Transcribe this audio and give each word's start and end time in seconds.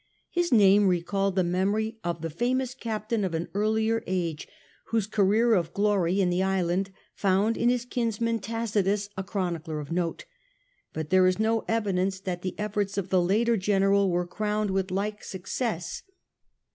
His 0.31 0.51
name 0.51 0.87
re 0.87 1.03
called 1.03 1.35
the 1.35 1.43
memory 1.43 1.99
of 2.03 2.23
the 2.23 2.31
famous 2.31 2.73
captain 2.73 3.23
of 3.23 3.35
an 3.35 3.49
earlier 3.53 4.03
age, 4.07 4.47
whose 4.85 5.05
career 5.05 5.53
of 5.53 5.75
glory 5.75 6.19
in 6.19 6.31
the 6.31 6.41
island 6.41 6.89
found 7.13 7.55
in 7.55 7.69
his 7.69 7.85
kinsman 7.85 8.39
Tacitus 8.39 9.09
a 9.15 9.23
chronicler 9.23 9.79
of 9.79 9.91
note. 9.91 10.25
But 10.91 11.11
there 11.11 11.27
is 11.27 11.37
no 11.37 11.63
evidence 11.67 12.19
that 12.19 12.41
the 12.41 12.57
efforts 12.57 12.97
of 12.97 13.09
the 13.09 13.21
later 13.21 13.57
general 13.57 14.09
were 14.09 14.25
crowned 14.25 14.71
with 14.71 14.89
like 14.89 15.23
success. 15.23 16.01